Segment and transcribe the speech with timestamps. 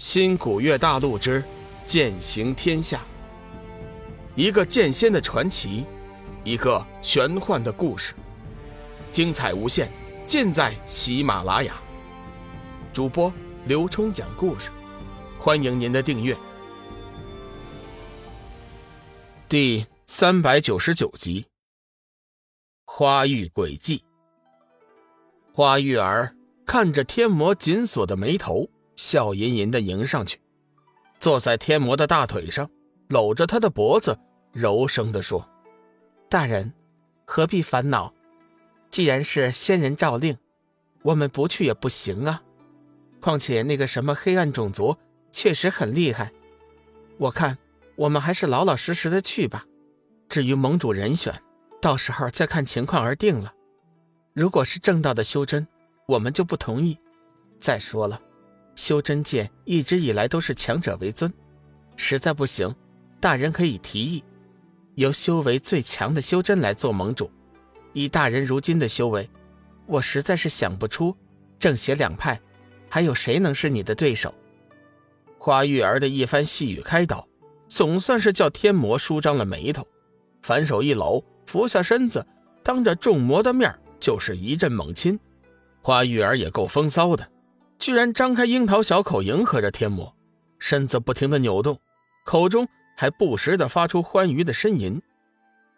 [0.00, 1.44] 新古月大陆之
[1.84, 3.02] 剑行天下，
[4.34, 5.84] 一个剑仙的传奇，
[6.42, 8.14] 一个玄幻的故事，
[9.12, 9.90] 精彩无限，
[10.26, 11.74] 尽在喜马拉雅。
[12.94, 13.30] 主播
[13.66, 14.70] 刘冲讲故事，
[15.38, 16.34] 欢迎您的订阅。
[19.50, 21.44] 第三百九十九集，
[22.86, 24.02] 花玉诡计。
[25.52, 28.66] 花玉儿看着天魔紧锁的眉头。
[29.00, 30.38] 笑吟吟的迎上去，
[31.18, 32.70] 坐在天魔的大腿上，
[33.08, 34.18] 搂着他的脖子，
[34.52, 35.48] 柔声的说
[36.28, 36.74] ：“大人，
[37.24, 38.12] 何必烦恼？
[38.90, 40.36] 既然是仙人诏令，
[41.00, 42.42] 我们不去也不行啊。
[43.22, 44.94] 况且那个什么黑暗种族
[45.32, 46.30] 确实很厉害，
[47.16, 47.56] 我看
[47.96, 49.64] 我们还是老老实实的去吧。
[50.28, 51.42] 至于盟主人选，
[51.80, 53.54] 到时候再看情况而定了。
[54.34, 55.66] 如果是正道的修真，
[56.06, 56.98] 我们就不同意。
[57.58, 58.20] 再说了。”
[58.80, 61.30] 修真界一直以来都是强者为尊，
[61.96, 62.74] 实在不行，
[63.20, 64.24] 大人可以提议
[64.94, 67.30] 由修为最强的修真来做盟主。
[67.92, 69.28] 以大人如今的修为，
[69.84, 71.14] 我实在是想不出
[71.58, 72.40] 正邪两派
[72.88, 74.34] 还有谁能是你的对手。
[75.36, 77.28] 花玉儿的一番细语开导，
[77.68, 79.86] 总算是叫天魔舒张了眉头，
[80.40, 82.26] 反手一搂，俯下身子，
[82.62, 85.20] 当着众魔的面就是一阵猛亲。
[85.82, 87.30] 花玉儿也够风骚的。
[87.80, 90.14] 居然张开樱桃小口迎合着天魔，
[90.58, 91.80] 身子不停的扭动，
[92.26, 95.00] 口中还不时的发出欢愉的呻吟。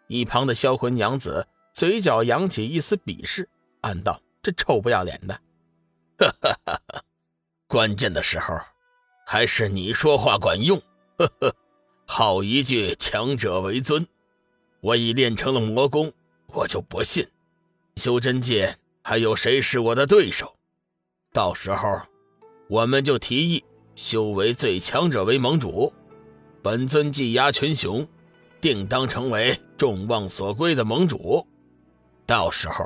[0.07, 3.47] 一旁的销魂娘子嘴角扬起一丝鄙视，
[3.81, 5.33] 暗道：“这臭不要脸的！”
[6.19, 7.03] 哈哈哈哈
[7.67, 8.59] 关键的时候，
[9.25, 10.77] 还是你说话管用。
[11.17, 11.55] 呵呵，
[12.05, 14.05] 好一句强者为尊。
[14.81, 16.11] 我已练成了魔功，
[16.47, 17.25] 我就不信
[17.95, 20.53] 修真界还有谁是我的对手。
[21.33, 21.99] 到时候，
[22.67, 23.63] 我们就提议
[23.95, 25.91] 修为最强者为盟主，
[26.61, 28.07] 本尊技压群雄，
[28.61, 31.43] 定当成为众望所归的盟主。
[32.27, 32.85] 到时候，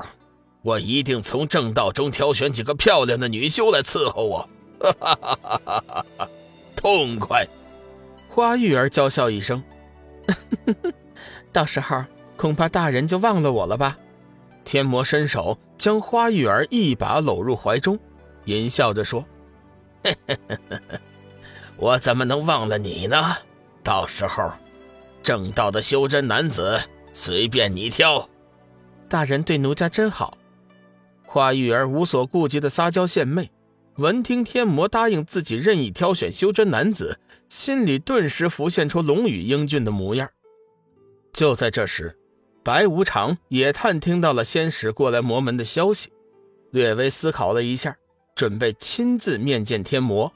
[0.62, 4.50] 我一定从正道中挑选几个漂亮的女修来伺候我，
[4.80, 6.30] 哈哈哈哈哈！
[6.74, 7.46] 痛快！
[8.30, 9.62] 花玉儿娇笑一声，
[11.52, 12.02] 到时候
[12.38, 13.97] 恐怕大人就忘了我了吧？
[14.63, 18.00] 天魔伸手将花玉儿一把搂入怀中。
[18.47, 19.24] 淫笑着说
[21.75, 23.35] ：“我怎么能忘了你呢？
[23.84, 24.52] 到时候，
[25.22, 26.81] 正道的修真男子
[27.13, 28.28] 随便你挑。
[29.09, 30.38] 大人对奴家真好。”
[31.30, 33.52] 花玉儿无所顾忌的撒娇献媚，
[33.97, 37.19] 闻听天魔答应自己任意挑选修真男子，
[37.50, 40.30] 心里顿时浮现出龙宇英俊的模样。
[41.34, 42.18] 就在这时，
[42.63, 46.13] 白无常也探听到了仙使过来魔门的消息，
[46.72, 47.97] 略微思考了一下。
[48.38, 50.31] 准备亲自面见天魔。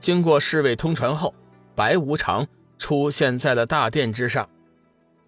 [0.00, 1.34] 经过侍卫通传后，
[1.74, 2.46] 白无常
[2.78, 4.48] 出现在了大殿之上。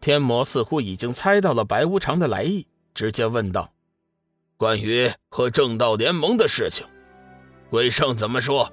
[0.00, 3.70] 天魔似乎已经猜到了白无常的来意，直接问道
[4.56, 6.86] ：“关于和正道联盟的事情，
[7.68, 8.72] 鬼圣怎么说？”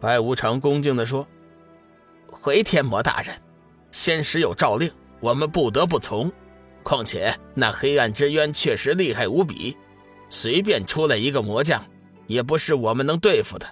[0.00, 1.26] 白无常恭敬地说
[2.26, 3.40] ：“回天魔大人，
[3.92, 4.90] 仙使有诏令，
[5.20, 6.30] 我们不得不从。
[6.82, 9.76] 况且那黑暗之渊确实厉害无比，
[10.28, 11.80] 随便出来一个魔将。”
[12.30, 13.66] 也不是我们能对付的，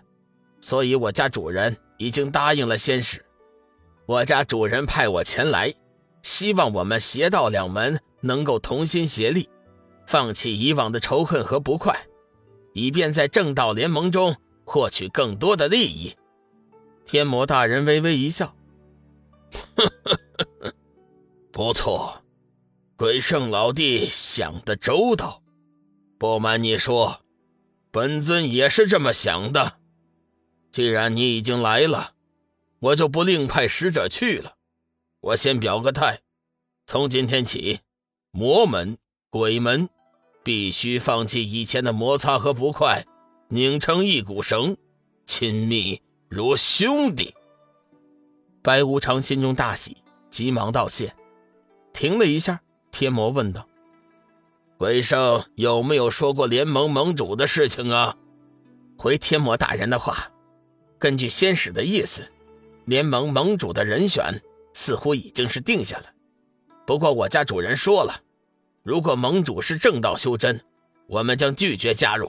[0.61, 3.25] 所以我家主人已经答应了仙使。
[4.05, 5.73] 我家主人派我前来，
[6.25, 9.49] 希望我们邪道两门能够同心协力，
[10.09, 12.09] 放弃以往的仇恨和不快，
[12.73, 16.17] 以便在正道联盟中获取更多的利益。
[17.07, 18.57] 天魔大人微微一笑
[21.53, 22.25] ：“不错，
[22.97, 25.45] 鬼圣老弟想得周到。
[26.19, 27.21] 不瞒你说。”
[27.99, 29.81] 本尊也是这么想的。
[30.71, 32.13] 既然你已经来了，
[32.79, 34.55] 我就不另派使者去了。
[35.21, 36.21] 我先表个态：
[36.87, 37.81] 从今天起，
[38.31, 38.99] 魔门、
[39.31, 39.89] 鬼门
[40.45, 43.05] 必须放弃以前的摩擦和不快，
[43.49, 44.77] 拧成一股绳，
[45.27, 47.35] 亲密如兄弟。
[48.63, 49.97] 白无常心中大喜，
[50.31, 51.13] 急忙道谢。
[51.93, 52.61] 停了一下，
[52.93, 53.68] 天魔问道。
[54.79, 58.15] 鬼圣有没有说过联盟盟主的事情啊？
[58.97, 60.31] 回天魔大人的话，
[61.01, 62.23] 根据仙使的意思，
[62.85, 64.41] 联盟盟主的人选
[64.75, 66.05] 似乎已经是定下了。
[66.87, 68.23] 不过我家主人说了，
[68.85, 70.61] 如果盟主是正道修真，
[71.09, 72.29] 我们将拒绝加入。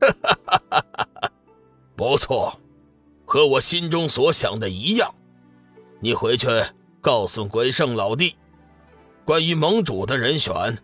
[0.00, 1.32] 哈哈哈哈哈！
[1.96, 2.60] 不错，
[3.26, 5.12] 和我心中所想的一样。
[5.98, 6.46] 你回去
[7.00, 8.36] 告诉鬼圣老弟，
[9.24, 10.78] 关于盟主的人选。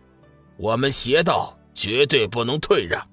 [0.57, 3.07] 我们邪道绝对不能退让。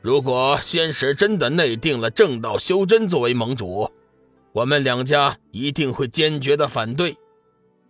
[0.00, 3.90] 如果仙使真的内定了正道修真作为盟主，
[4.52, 7.16] 我们两家一定会坚决的反对。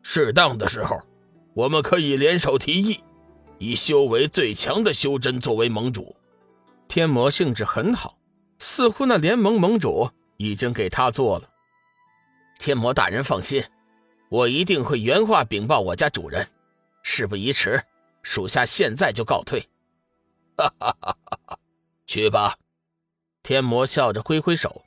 [0.02, 1.00] 适当的时候，
[1.54, 3.00] 我们可以联手提议，
[3.58, 6.14] 以修为最强的修真作为盟主。
[6.88, 8.16] 天魔兴致很好，
[8.58, 11.48] 似乎那联盟盟主已经给他做了。
[12.58, 13.62] 天魔大人放心，
[14.30, 16.46] 我一定会原话禀报我家主人。
[17.02, 17.82] 事不宜迟，
[18.26, 19.60] 属下现在就告退。
[20.58, 21.58] 哈哈哈哈哈！
[22.08, 22.58] 去吧。
[23.44, 24.82] 天魔笑着挥挥手。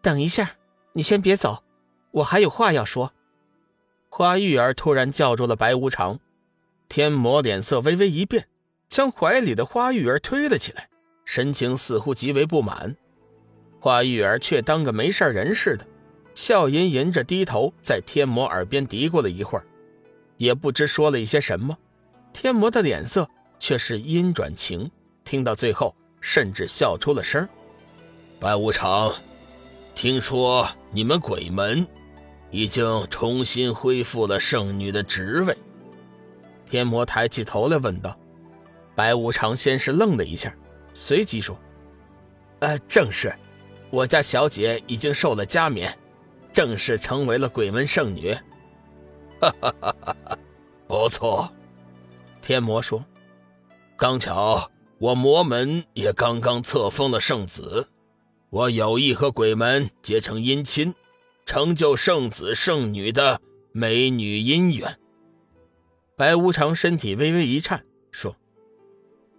[0.00, 0.52] 等一下，
[0.94, 1.62] 你先别走，
[2.10, 3.12] 我还有话要说。
[4.08, 6.18] 花玉儿突然叫住了白无常。
[6.88, 8.48] 天魔脸色微微一变，
[8.88, 10.88] 将怀里的花玉儿推了起来，
[11.26, 12.96] 神情似乎极为不满。
[13.78, 15.86] 花玉儿却当个没事人似的，
[16.34, 19.66] 笑吟吟着低头在天魔耳边嘀咕了一会儿，
[20.38, 21.76] 也不知说了一些什么。
[22.40, 24.88] 天魔的脸色却是阴转晴，
[25.24, 25.92] 听到最后。
[26.20, 27.48] 甚至笑出了声。
[28.40, 29.14] 白无常，
[29.94, 31.86] 听说你们鬼门
[32.50, 35.56] 已经重新恢复了圣女的职位。
[36.68, 38.16] 天魔抬起头来问道。
[38.96, 40.52] 白无常先是愣了一下，
[40.92, 41.56] 随即说
[42.58, 43.32] ：“呃，正是，
[43.90, 45.96] 我家小姐已经受了加冕，
[46.52, 48.32] 正式成为了鬼门圣女。”
[49.40, 50.38] 哈哈哈哈哈！
[50.88, 51.48] 不错。
[52.48, 53.04] 天魔说
[53.94, 57.86] ：“刚巧。”我魔门也刚刚册封了圣子，
[58.48, 60.94] 我有意和鬼门结成姻亲，
[61.44, 63.38] 成就圣子圣女的
[63.70, 64.98] 美女姻缘。
[66.16, 68.34] 白无常身体微微一颤，说：“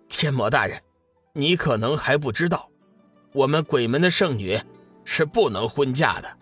[0.07, 0.79] 天魔大人，
[1.33, 2.69] 你可能还不知道，
[3.33, 4.57] 我们鬼门的圣女
[5.03, 6.37] 是不能婚嫁的。”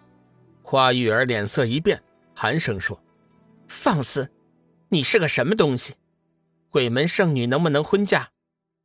[0.62, 2.04] 花玉儿脸色一变，
[2.36, 3.02] 寒声说
[3.70, 4.30] ：“放肆！
[4.90, 5.96] 你是个什么东西？
[6.70, 8.30] 鬼门圣女能不能婚嫁？”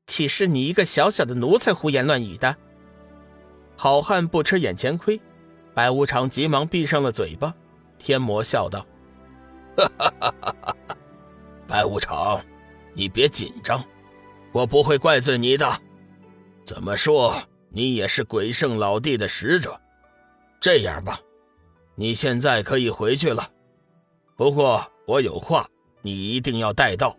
[0.06, 2.56] 岂是你一个小小的奴才胡言乱语的？
[3.76, 5.20] 好汉不吃眼前亏，
[5.74, 7.54] 白无常急忙闭上了嘴巴。
[7.98, 8.84] 天魔笑道
[9.78, 10.96] ：“哈哈哈哈哈！
[11.68, 12.44] 白无常，
[12.94, 13.82] 你别紧张，
[14.50, 15.80] 我不会怪罪你的。
[16.64, 17.40] 怎么说，
[17.70, 19.80] 你也是鬼圣老弟的使者。
[20.60, 21.20] 这样吧，
[21.94, 23.48] 你现在可以回去了。
[24.36, 25.66] 不过我有话，
[26.02, 27.16] 你一定要带到，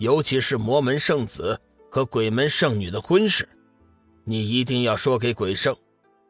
[0.00, 1.58] 尤其是魔门圣子。”
[1.92, 3.48] 和鬼门圣女的婚事，
[4.22, 5.76] 你一定要说给鬼圣。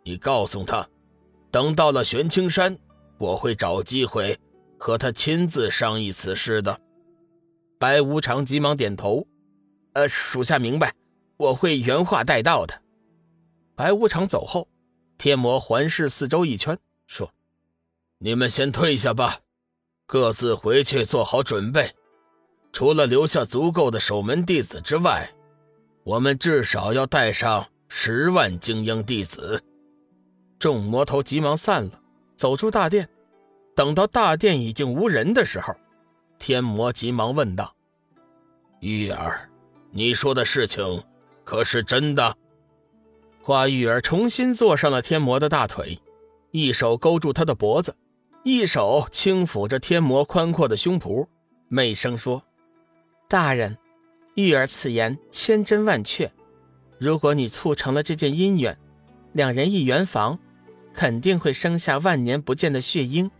[0.02, 0.88] 你告诉他，
[1.50, 2.78] 等到了玄青山，
[3.18, 4.38] 我会找机会
[4.78, 6.80] 和他亲自商议此事的。
[7.78, 9.26] 白无常急忙点头
[9.92, 10.94] ：“呃，属下明白，
[11.36, 12.80] 我会原话带到的。”
[13.76, 14.66] 白无常走后，
[15.18, 17.30] 天魔环视四周一圈，说
[18.16, 19.40] ：“你们先退下吧，
[20.06, 21.94] 各自回去做好准备。
[22.72, 25.30] 除了留下足够的守门弟子之外。”
[26.02, 29.62] 我们至少要带上十万精英弟子。
[30.58, 32.00] 众魔头急忙散了，
[32.36, 33.08] 走出大殿。
[33.76, 35.74] 等到大殿已经无人的时候，
[36.38, 37.74] 天魔急忙问道
[38.80, 39.48] ：“玉儿，
[39.90, 41.02] 你说的事情
[41.44, 42.36] 可是真的？”
[43.42, 46.00] 花玉儿重新坐上了天魔的大腿，
[46.50, 47.94] 一手勾住他的脖子，
[48.42, 51.26] 一手轻抚着天魔宽阔的胸脯，
[51.68, 52.42] 媚声说
[53.30, 53.78] ：“大人。”
[54.34, 56.32] 玉儿此言千真万确，
[56.98, 58.78] 如果你促成了这件姻缘，
[59.32, 60.38] 两人一圆房，
[60.94, 63.30] 肯定会生下万年不见的血婴。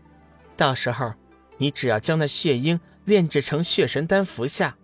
[0.57, 1.13] 到时候，
[1.57, 4.77] 你只要将那血婴炼制成血神丹服下，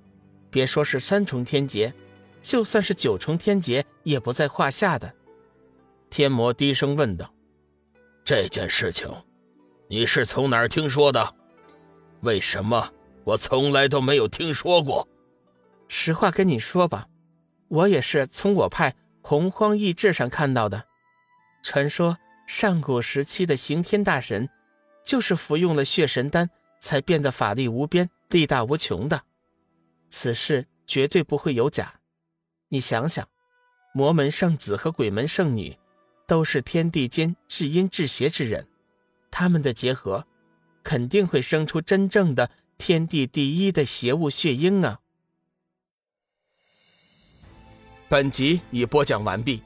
[0.50, 1.94] 别说是三重天劫，
[2.42, 5.14] 就算是九重天劫也不在话下的。
[6.10, 7.32] 天魔低声问道
[8.24, 9.08] ：“这件事情，
[9.90, 11.36] 你是从哪儿听说的？
[12.22, 12.92] 为什么
[13.28, 15.06] 我从来都没有听说过？”
[15.90, 17.10] 实话跟你说吧，
[17.68, 20.86] 我也是从我派洪荒异志上看到的。
[21.62, 22.18] 传说
[22.48, 24.48] 上古时期的刑天大神，
[25.04, 29.22] 就是服用了血神丹才变得法力无边、力大无穷的。
[30.10, 31.96] 此事绝对不会有假。
[32.70, 33.28] 你想想，
[33.94, 35.78] 魔门圣子和鬼门圣女，
[36.26, 38.66] 都是天地间至阴至邪之人，
[39.30, 40.26] 他们的结合，
[40.82, 45.00] 肯定会生出真正的天地第一的邪物血婴啊！
[48.08, 49.62] 本集已播讲完毕，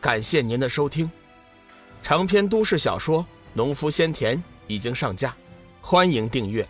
[0.00, 1.10] 感谢您的收听。
[2.02, 3.22] 长篇都市小说
[3.54, 4.36] 《农夫先田》
[4.66, 5.34] 已经上架，
[5.80, 6.68] 欢迎订阅。